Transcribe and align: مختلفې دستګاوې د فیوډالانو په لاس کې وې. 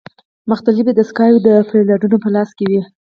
مختلفې 0.49 0.91
دستګاوې 0.95 1.39
د 1.43 1.49
فیوډالانو 1.69 2.17
په 2.23 2.29
لاس 2.35 2.49
کې 2.57 2.65
وې. 2.69 2.81